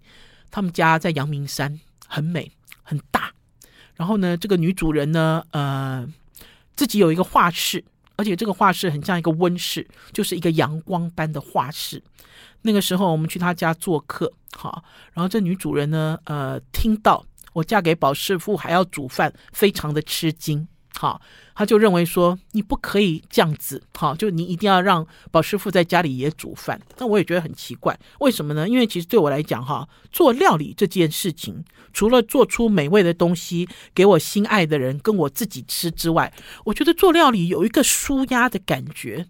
[0.49, 3.33] 他们家在阳明山，很美，很大。
[3.99, 6.07] 然后呢，这个女主人呢，呃，
[6.73, 7.83] 自己有一个画室，
[8.15, 12.01] 而且这个画室很像一个温室，就是一个阳光般的画室。
[12.61, 20.65] 那个时候我们去她家做客，好，然后这女主人呢，呃，听到我嫁给宝师傅还要煮饭，非常的吃惊。
[21.01, 21.21] 好，
[21.55, 26.77] 他就认为说你不可以这样子，好，就你一定要让宝师傅在家里也煮饭。
[26.97, 28.67] 那我也觉得很奇怪，为什么呢？
[28.67, 36.33] 因为其实对我来讲，哈，做料理这件事情，除了做出美味的东西给我心爱的人跟我自己吃之外，
[36.65, 39.25] 我觉得做料理有一个舒压的感觉。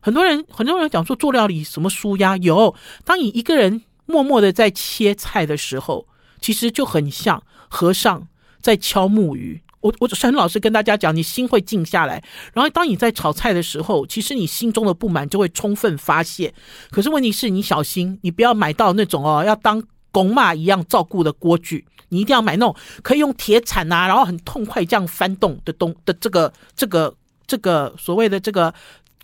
[0.00, 2.38] 很多人很多人讲说做料理什么舒压？
[2.38, 6.06] 有，当你一个人默默的在切菜的时候，
[6.40, 8.26] 其实就很像和尚
[8.62, 9.60] 在敲木鱼。
[9.80, 16.52] 我我很老实跟大家讲，你心会静下来，然后当你在炒菜的时候，其实你心中的不满就会充分发泄。
[16.90, 27.14] 可是问题是你小心，你不要买到那种哦，要当公妈一样照顾的锅具，你一定要买那种可以用铁铲啊，然后很痛快这样翻动的东的这个这个
[27.46, 28.74] 这个所谓的这个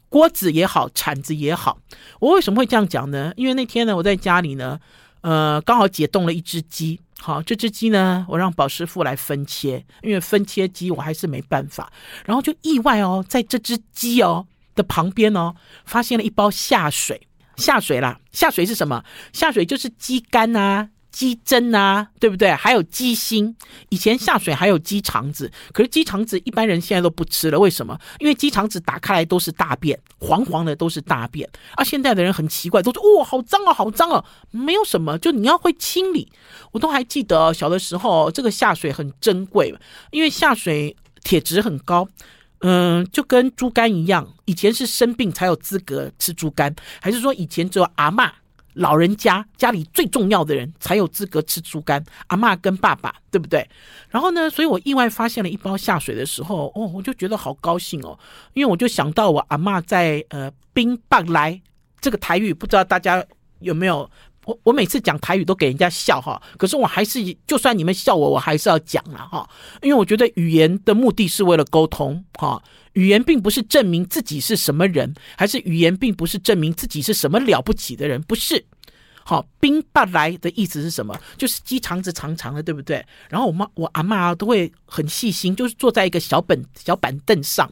[0.09, 1.79] 锅子也好，铲子也好。
[2.21, 3.33] 我为什么会这样讲呢？
[3.37, 4.81] 因为那天呢，我在家里呢，
[5.27, 7.01] 呃，刚好解冻了一只鸡。
[7.19, 11.93] 好，这只鸡呢，我让宝师傅来分切，因为分切鸡我还是没办法。
[12.25, 15.53] 然后就意外哦，在这只鸡哦的旁边哦，
[15.85, 19.03] 发现了一包下水，下水啦，下水是什么？
[19.33, 20.91] 下水就是鸡肝啊。
[21.17, 22.53] 鸡胗啊，对不对？
[22.53, 23.57] 还有鸡心。
[23.89, 27.59] 以前下水还有鸡肠子，可是鸡肠子一般人现在都不吃了。
[27.59, 27.99] 为什么？
[28.19, 31.49] 因为鸡肠子打开来都是大便，黄黄的都是大便。
[31.75, 34.23] 啊，现在的人很奇怪，都说哦，好脏哦，好脏哦。
[34.51, 36.31] 没有什么，就你要会清理。
[36.73, 39.75] 我都还记得小的时候，这个下水很珍贵，
[40.11, 42.07] 因为下水铁质很高。
[42.61, 48.31] 嗯，就跟猪肝一样，以前是生病才有资格吃猪肝，还是说以前只有阿嬷？
[48.77, 53.67] 老人家家里最重要的人才有资格吃猪肝，阿妈跟爸爸，对不对？
[54.11, 58.19] 然后呢，所以我意外发现了一包下水的时候，哦，我就觉得好高兴哦，
[58.53, 61.61] 因为我就想到我阿妈在呃冰棒来
[62.01, 63.25] 这个台语，不知道大家
[63.61, 64.09] 有没有？
[64.47, 69.47] 我我每次讲台语都给人家笑哈，可是我还是就算你们笑我，我还是要讲了哈，
[69.83, 72.63] 因为我觉得语言的目的是为了沟通哈。
[72.93, 78.65] 语言并不是证明自己是什么人，还是语言并不是证明自己是什么了不起的人，不是。
[79.23, 81.15] 好，冰巴来的意思是什么？
[81.37, 83.05] 就是鸡肠子长长的，对不对？
[83.29, 87.71] 然后我妈我阿嬷都会很细心，就是坐在一个小本小板凳上，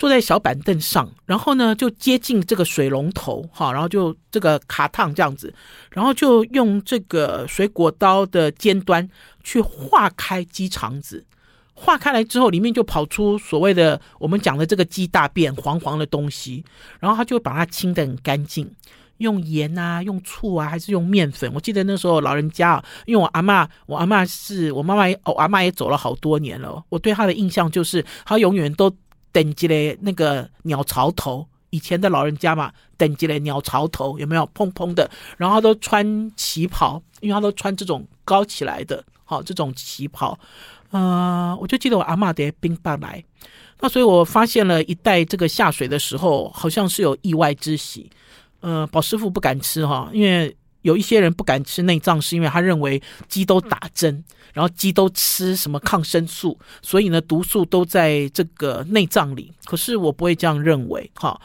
[0.00, 5.52] 坐在小板凳上，然后呢就接近这个水龙头，哈，然后就这个卡烫这样子，
[5.90, 9.06] 然后就用这个水果刀的尖端
[9.44, 11.22] 去划开鸡肠子。
[11.74, 16.64] 划开来之后，里面就跑出所谓的我们讲的这个鸡大便，黄黄的东西，
[16.98, 18.70] 然后他就会把它清得很干净，
[19.18, 21.50] 用盐啊，用醋啊，还是用面粉？
[21.54, 28.90] 我记得那时候老人家，因为我阿嬷，我阿嬷是我妈妈，我阿嬷也走了好多年了，我对她的印象就是她永远都
[29.32, 35.10] 等级的那个鸟巢头，以前的老人家嘛，等级的鸟巢头有没有蓬蓬的？
[35.36, 40.38] 然后都穿旗袍，因为他都穿这种高起来的，好这种旗袍。
[40.90, 43.22] 呃，我就记得我阿嬷的冰棒来，
[43.80, 48.10] 那所以我发现了一袋这个下水的时候，好像是有意外之喜。
[48.58, 59.52] 呃，宝师傅不敢吃哈，因为有一些人不敢吃内脏，是因为他认为鸡都打针，然后鸡都吃什么抗生素，所以呢毒素都在这个内脏里。
[59.64, 61.40] 可是我不会这样认为哈。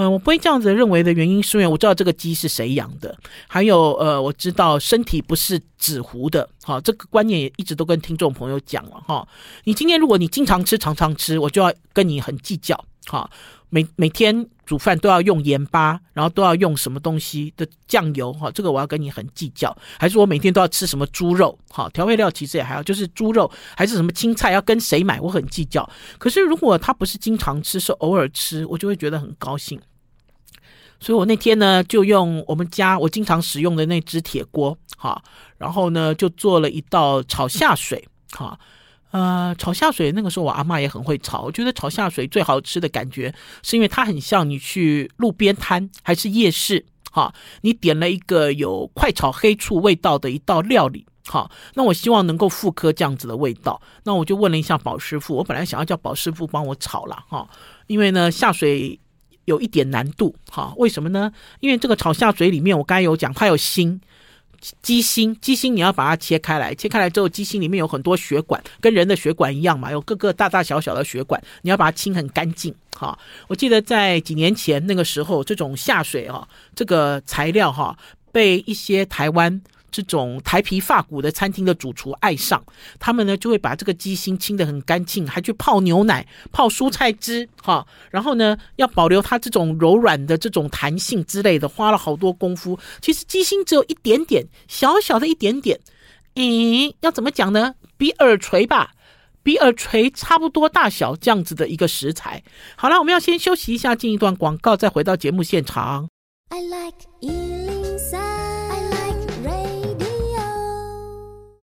[0.00, 9.26] 嗯、我不会这样子认为的原因，是因为我知道这个鸡是谁养的，还有呃，我知道身体不是纸糊的，好，这个观念也一直都跟听众朋友讲了哈。
[9.64, 13.28] 你今天如果你经常吃，常常吃，我就要跟你很计较，哈，
[13.70, 25.88] 每每天煮饭都要用盐巴，然后都要用什么东西的酱油，哈，这个我要跟你很计较，还是我每天都要吃什么猪肉，好，调味料其实也还好，就是猪肉还是什么青菜要跟谁买，我很计较。
[26.18, 29.80] 可是如果他不是经常吃，是偶尔吃，我就会觉得很高兴。
[31.00, 35.22] 所以我那天呢，就用我们家我经常使用的那只铁锅，哈，
[35.56, 38.58] 然后呢，就做了一道炒下水，哈，
[39.10, 41.42] 呃，炒下水那个时候，我阿嬷也很会炒。
[41.42, 53.80] 我觉得炒下水最好吃的感觉，是因为它很像你去路边摊还是夜市，哈，你点了一个有快炒黑醋味道的一道料理，哈，那我希望能够复刻这样子的味道。
[54.04, 57.48] 那我就问了一下宝师傅，我本来想要叫宝师傅帮我炒了，哈，
[57.86, 59.00] 因为呢下水
[59.46, 61.32] 有一点难度，哈，为什么呢？
[61.60, 63.98] 因为这个炒下水里面，我刚才有讲，它有腥。
[64.82, 72.74] 鸡心，鸡心你要把它切开来，切开来之后，鸡心里面有很多血管，跟人的血管一样嘛，有各个大大小小的血管，你要把它清很干净。
[72.96, 77.96] 哈，我记得在几年前那个时候，这种下水哈，这个材料哈，
[78.32, 79.60] 被一些台湾。
[79.90, 82.62] 这种台皮发骨的餐厅的主厨爱上
[82.98, 92.78] 他们呢，就会把这个鸡心清得很干净，还去泡牛奶、泡蔬菜汁，哈，然后呢，要保留它这种柔软的这种弹性之类的，花了好多功夫。
[93.00, 95.80] 其实鸡心只有一点点，小小的一点点，
[96.34, 97.74] 嗯，要怎么讲呢？
[97.96, 98.92] 比耳垂吧，
[99.42, 102.42] 比耳垂差不多大小这样子的一个食材。
[102.76, 106.08] 好了，我们要先休息一下，进一段广告，再回到节目现场。
[106.50, 107.87] I like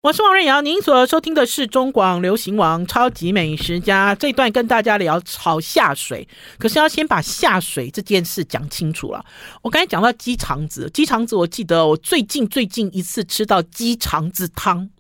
[0.03, 6.27] 我是王瑞瑶，您所收听的是中广流行网《超级美食家》这段，跟大家聊炒下水。
[6.59, 9.25] 可是要先把下水这件事讲清楚了。
[9.63, 14.91] 我刚才讲到鸡肠子，鸡肠子，我记得我最近最近一次吃到鸡肠子汤，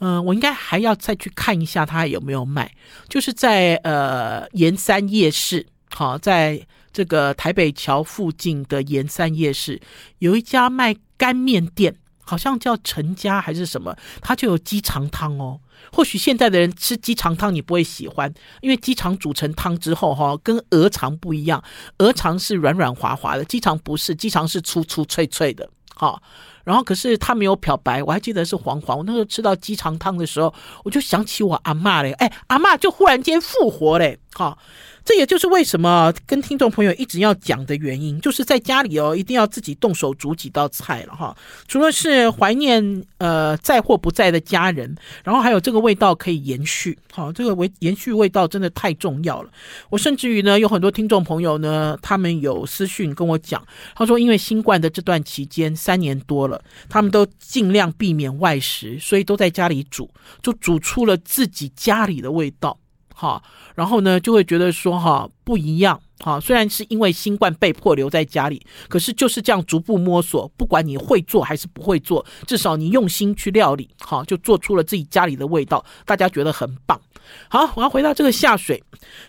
[0.00, 2.70] 嗯、我应该还要再去看一下它有没有卖。
[3.08, 6.60] 就是在呃盐山夜市，好，在
[6.92, 9.80] 这个台北桥附近的盐山夜市，
[10.18, 11.96] 有一家卖干面店。
[12.24, 15.60] 好像叫陈家还是什么，它就有鸡肠汤哦。
[15.92, 18.32] 或许现在的人吃鸡肠汤你不会喜欢，
[18.62, 21.62] 因为鸡肠煮成汤之后哈，跟鹅肠不一样，
[21.98, 25.68] 鹅肠是软软滑滑的，鸡肠不是，鸡肠是粗粗脆脆的。
[25.96, 26.20] 好，
[26.64, 28.98] 然后可是它没有漂白，我还记得是黄黄。
[28.98, 30.52] 我那时候吃到鸡肠汤的时候，
[30.84, 34.58] 我就想起我阿妈嘞，哎，阿妈就忽然间复活嘞，好。
[35.04, 41.36] 这也就是为什么跟听众朋友一直要讲的原因，就是在家里哦，一定要自己动手煮几道菜了哈。
[41.68, 49.50] 除了是怀念呃在或不在的家人，然后还有这个味道可以延续，好，这个维延续味道真的太重要了。
[49.90, 53.62] 我甚至于呢，有很多听众朋友呢，他们有私讯跟我讲，
[53.94, 60.10] 他说因为新冠的这段期间三年多了，他们都尽量避免外食，所以都在家里煮，
[60.42, 62.78] 就煮出了自己家里的味道。
[63.14, 63.42] 哈，
[63.74, 65.98] 然后呢，就会觉得说哈不一样。
[66.20, 70.46] 哈，虽然是因为新冠被迫留在家里，可是就是这样逐步摸索。
[70.56, 77.00] 不管你会做还是不会做，至少你用心去料理，哈，就做出了自己家里的味道，大家觉得很棒。
[77.48, 78.82] 好，我要回到这个下水，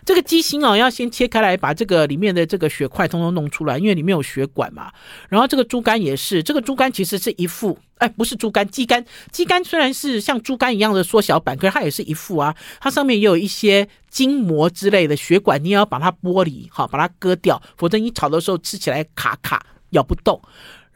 [0.04, 4.92] 这个鸡心哦，要先切开来，把这个里面的这个血块通通弄出来，因为里面有血管嘛。
[5.28, 9.04] 然后这个猪肝也是，这个猪肝其实是一副，哎，不是猪肝，鸡肝。
[9.30, 20.40] 鸡肝虽然是像猪肝一样的缩小版，可是它也是一副啊，它上面也有一些筋膜之类的血管，你也要把它剥离，好，把它割掉，否则你炒的时候吃起来卡卡，咬不动。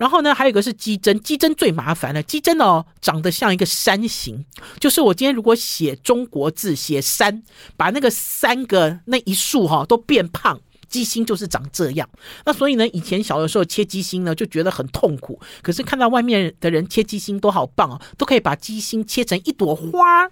[0.01, 2.23] 然后呢，还有一个是鸡胗，鸡胗最麻烦了。
[2.23, 4.43] 鸡胗哦，长得像一个山形，
[4.79, 7.43] 就是我今天如果写中国字写山，
[7.77, 10.59] 把那个三个那一竖哈都变胖，
[10.89, 12.09] 鸡心就是长这样。
[12.47, 20.27] 那所以呢，以前小的时候切鸡心呢就觉得很痛苦，可是看到外面的人切鸡心都好棒哦，都可以把鸡心切成一朵花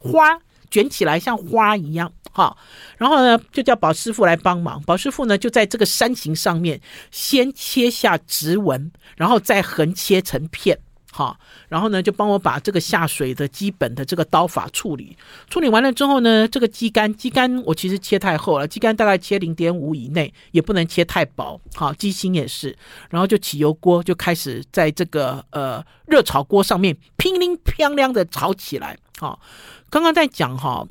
[0.00, 0.40] 花。
[0.72, 2.56] 卷起来像花一样，哈，
[2.96, 4.82] 然后呢，就叫宝师傅来帮忙。
[4.84, 6.80] 宝师傅呢，就在这个山形上面
[7.10, 10.78] 先切下直纹，然后再横切成片，
[11.12, 15.14] 哈，然后呢，就帮我把这个下水的基本的这个刀法处理。
[15.50, 22.74] 处理完了之后呢，这个鸡肝，鸡肝我其实切太厚了，鸡肝大概切零点五以内，也不能切太薄，好，鸡心也是。
[23.10, 29.40] 然后就起油锅，就开始在这个呃热炒锅上面乒铃乓啷的炒起来，好。
[29.88, 30.84] 刚刚在讲哈，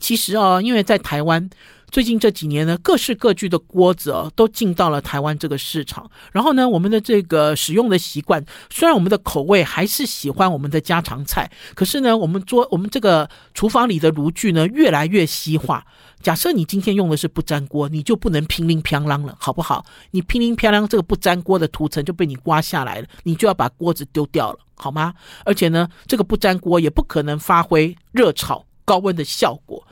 [0.00, 1.50] 其实啊，因为在台湾
[1.94, 6.10] 最近这几年呢，各式各具的锅子哦，都进到了台湾这个市场。
[6.32, 15.86] 然后呢，我们的这个使用的习惯，虽然我们的口味还是喜欢我们的家常菜，可是呢，我们做我们这个厨房里的炉具呢，越来越西化。
[16.20, 19.86] 假设你今天用的是不粘锅，你就不能乒铃乓啷了，好不好？
[20.10, 24.58] 你乒铃乓啷，这个不粘锅的涂层就被你刮下来了，你就要把锅子丢掉了。
[24.74, 25.14] 好吗？
[25.44, 29.86] 而且呢，这个不粘锅也不可能发挥热炒高温的效果。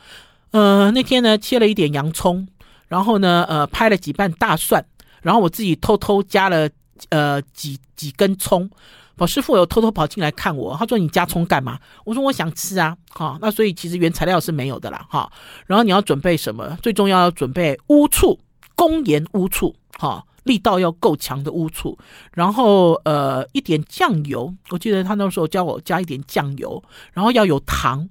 [0.52, 2.46] 呃，那天呢，切了一点洋葱，
[2.88, 4.84] 然后呢，呃，拍了几瓣大蒜，
[5.22, 6.70] 然后我自己偷偷加了
[7.10, 8.70] 呃几几根葱。
[9.16, 15.04] 宝师傅有偷偷跑进来看我，他说：“你加葱干嘛？”我说：“我想吃啊。”哈，那所以其实原材料是没有的啦。
[15.08, 15.30] 哈，
[15.66, 16.76] 然后你要准备什么？
[16.82, 18.38] 最重要要准备乌醋，
[18.74, 19.74] 工盐乌醋。
[19.98, 20.24] 哈。
[20.44, 21.96] 力道要够强的乌醋，
[22.32, 26.82] 然后呃一点酱油，我记得他那时候教我加一点酱油，
[27.12, 28.08] 然后要有糖，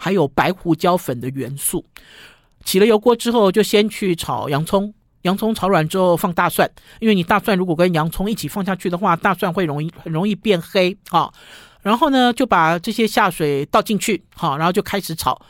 [0.00, 1.84] 还有白胡椒粉的元素。
[2.64, 4.92] 起了油锅之后，就先去炒洋葱，
[5.22, 11.30] 洋葱炒软之后放大蒜，因为你大蒜如果跟洋葱一起放下去的话，大蒜会容易很容易变黑啊。
[11.82, 15.40] 然后呢，就把这些下水倒进去，好，然后就开始炒。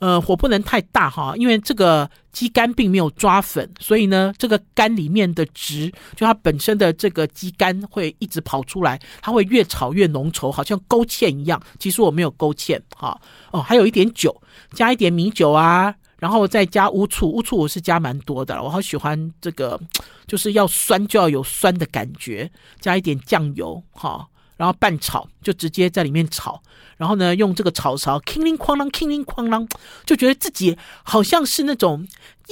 [0.00, 11.62] 呃，火不能太大哈，因为这个鸡肝并没有抓粉，所以呢，这个肝里面的汁，就它本身的这个鸡肝会一直跑出来，它会越炒越浓稠，好像勾芡一样。
[11.78, 13.20] 其实我没有勾芡哈，
[13.50, 14.34] 哦，还有一点酒，
[14.72, 19.78] 加一点米酒啊，然后再加乌醋，乌醋我是加蛮多的，我好喜欢这个，
[20.26, 24.26] 就是要酸就要有酸的感觉，加一点酱油哈。
[24.56, 26.62] 然后拌炒，就直接在里面炒，
[27.00, 29.66] 然后呢，用这个炒勺，哐啷哐啷，叮铃哐啷，
[30.04, 32.06] 就觉得自己好像是那种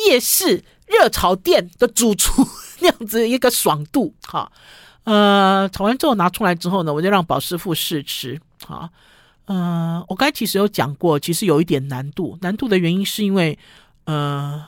[0.06, 2.48] 夜市热炒店的主厨
[2.80, 4.14] 那样子一个爽度。
[4.22, 4.50] 哈，
[5.04, 8.40] 呃，炒完之后拿出来之后呢，我就让宝师傅试吃。
[8.66, 8.88] 哈，
[9.44, 13.58] 呃，我刚才其实有讲过，其实有一点难度，难度的原因是因为，
[14.06, 14.64] 呃，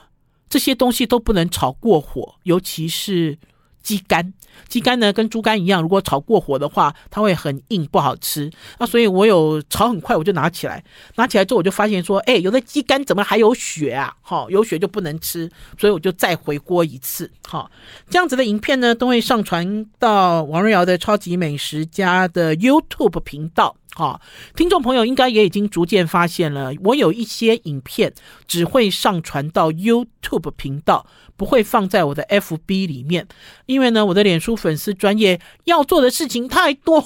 [0.47, 3.35] 这些东西都不能炒过火，尤其是。
[3.81, 4.33] 鸡肝，
[4.67, 8.49] 鸡肝呢跟猪肝一样，如果炒过火的话，它会很硬，不好吃。
[8.79, 10.83] 那所以我有炒很快，我就拿起来，
[11.15, 14.13] 拿起来之后我就发现说，哎，有的鸡肝怎么还有血啊？
[14.21, 17.29] 好，有血就不能吃，所以我就再回锅一次。
[17.47, 17.69] 好，
[18.09, 23.75] 这样子的影片呢，都会上传到王瑞瑶的超级美食家的 YouTube 频道。
[23.93, 24.21] 好，
[24.55, 28.13] 听众朋友应该也已经逐渐发现了，我有一些影片
[28.47, 33.27] 只会上传到 YouTube 频道，不会放在我的 FB 里面，
[33.65, 37.03] 因为呢，我的脸书粉丝专业要做的事情太多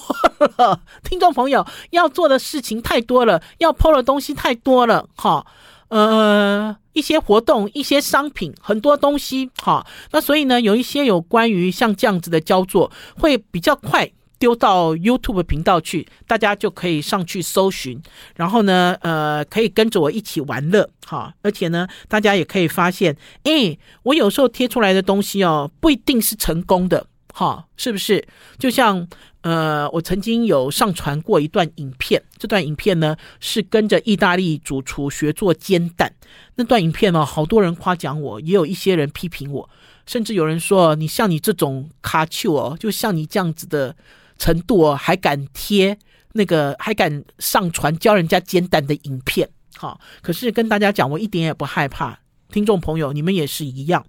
[0.58, 5.44] 了，听众朋友要做的事情太多了，要 PO 的东西太多了，哈，
[5.88, 14.12] 呃，一些活动、一些商品，很多东西，哈，那所以呢，有一些有关于像这样子的焦作，会比较快。
[14.38, 18.02] 丢到 YouTube 频道去，大家就可以上去搜寻，
[18.36, 28.28] 然后呢，呃，可以跟着我一起玩乐，哈，而且呢，大家也可以发现，诶，我有时候贴出来的东西哦，不一定是成功的，哈，是不是？
[28.60, 29.08] 就像，
[29.42, 36.14] 呃，我曾经有上传过一段影片，这段影片呢是跟着意大利主厨学做煎蛋，
[36.56, 39.70] 那段影片呢，好多人夸奖我，也有一些人批评我，
[40.06, 43.96] 甚至有人说，你像你这种卡丘哦，就像你这样子的。
[44.38, 45.98] 程度哦，还敢贴
[46.34, 52.20] 那个，还敢上传教人家煎蛋的影片，好，可是跟大家讲，我一点也不害怕。
[52.52, 54.06] 听众朋友，你们也是一样。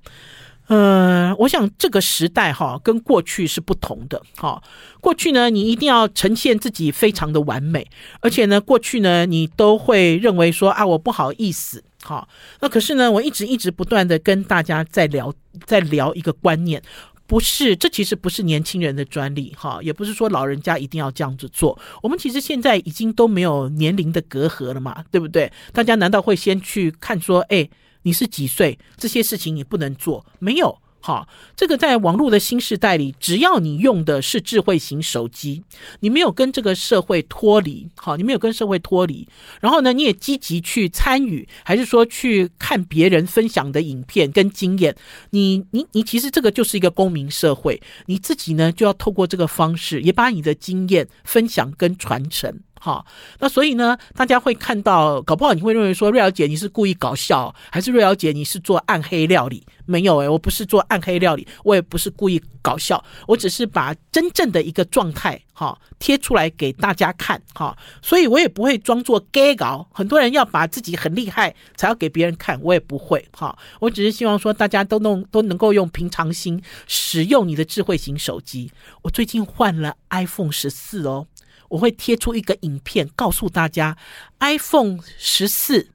[0.69, 4.21] 呃，我想这个时代哈，跟过去是不同的。
[4.37, 4.61] 哈，
[5.01, 7.87] 过去呢，你一定要呈现自己非常的完美，
[8.21, 11.85] 而且呢，过去呢，你都会认为说啊，我不好意思。
[12.03, 12.29] 好，
[12.61, 15.33] 那可是呢，我一直一直不断的跟大家在聊，
[15.65, 16.83] 在聊一个观念。
[17.27, 21.79] 不是，这其实不是年轻人的专利，哈，也不是说老人家一定要这样子做。
[22.03, 25.53] 我们其实现在已经都没有年龄的隔阂了嘛，对不对？
[25.73, 27.69] 大家难道会先去看说，哎，
[28.03, 28.79] 你是几岁？
[28.97, 30.79] 这些事情你不能做，没有。
[31.07, 35.63] 好，这个在网络的新时代里，只要你用的是智慧型手机，
[36.01, 39.29] 你没有跟这个社会脱离，好，你没有跟社会脱离，
[39.61, 44.97] 然后呢，你也积极去参与，还是说去看别人分享的影片跟经验，
[45.31, 52.59] 你你你其实这个就是一个公民社会，你自己呢就要透过这个方式，也把你的经验分享跟传承。
[52.87, 53.05] 好，
[53.41, 59.67] 那所以呢，大家会看到，搞不好你会认为说，瑞瑶姐你是故意搞笑，还是瑞瑶姐你是做暗黑料理？
[59.87, 69.89] 没有诶，我不是做暗黑料理，我也不是故意搞笑，我只是把真正的一个状态哈贴出来给大家看哈，所以我也不会装作 gay 搞。
[69.93, 78.71] 很多人要把自己很厉害才要给别人看，我也不会哈，我只是希望说大家都弄都能够用平常心使用你的智慧型手机。
[79.03, 81.27] 我最近换了 iPhone 十四哦。
[81.69, 83.97] 我会贴出一个影片，告诉大家
[84.41, 85.89] iPhone 十四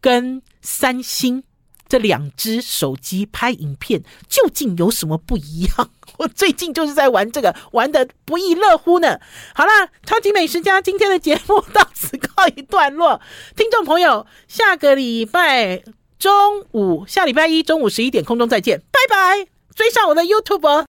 [0.00, 1.42] 跟三星
[1.88, 5.90] 这两只手机拍影片究竟有什么不一样？
[6.18, 9.20] 我最近就是在玩这个，玩得不亦乐乎呢。
[9.54, 13.20] 好啦，超级美食家今天的节目到此告一段落。
[13.54, 15.82] 听众朋友，下个礼拜
[16.18, 19.48] 中午，下礼拜一中午十一点空中再见，拜拜！
[19.74, 20.84] 追上我的 YouTube。